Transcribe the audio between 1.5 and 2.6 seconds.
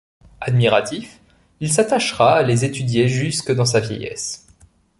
il s’attachera à